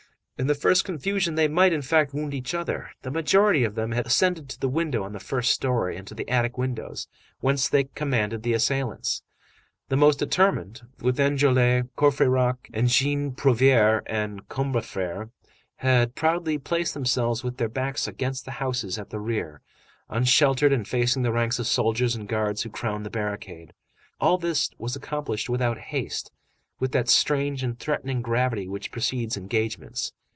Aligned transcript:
In 0.39 0.47
the 0.47 0.55
first 0.55 0.85
confusion, 0.85 1.35
they 1.35 1.47
might, 1.47 1.71
in 1.71 1.83
fact, 1.83 2.15
wound 2.15 2.33
each 2.33 2.55
other. 2.55 2.89
The 3.03 3.11
majority 3.11 3.63
of 3.63 3.75
them 3.75 3.91
had 3.91 4.07
ascended 4.07 4.49
to 4.49 4.59
the 4.59 4.67
window 4.67 5.03
on 5.03 5.13
the 5.13 5.19
first 5.19 5.51
story 5.51 5.95
and 5.95 6.07
to 6.07 6.15
the 6.15 6.27
attic 6.27 6.57
windows, 6.57 7.07
whence 7.41 7.69
they 7.69 7.83
commanded 7.83 8.41
the 8.41 8.53
assailants. 8.55 9.21
The 9.89 9.97
most 9.97 10.17
determined, 10.17 10.81
with 10.99 11.19
Enjolras, 11.19 11.83
Courfeyrac, 11.95 12.71
Jean 12.87 13.33
Prouvaire, 13.33 14.01
and 14.07 14.49
Combeferre, 14.49 15.29
had 15.75 16.15
proudly 16.15 16.57
placed 16.57 16.95
themselves 16.95 17.43
with 17.43 17.57
their 17.57 17.69
backs 17.69 18.07
against 18.07 18.43
the 18.45 18.51
houses 18.57 18.97
at 18.97 19.11
the 19.11 19.19
rear, 19.19 19.61
unsheltered 20.09 20.73
and 20.73 20.87
facing 20.87 21.21
the 21.21 21.31
ranks 21.31 21.59
of 21.59 21.67
soldiers 21.67 22.15
and 22.15 22.27
guards 22.27 22.63
who 22.63 22.71
crowned 22.71 23.05
the 23.05 23.11
barricade. 23.11 23.73
All 24.19 24.39
this 24.39 24.71
was 24.79 24.95
accomplished 24.95 25.49
without 25.51 25.77
haste, 25.77 26.31
with 26.79 26.93
that 26.93 27.09
strange 27.09 27.61
and 27.61 27.77
threatening 27.77 28.23
gravity 28.23 28.67
which 28.67 28.91
precedes 28.91 29.37
engagements. 29.37 30.13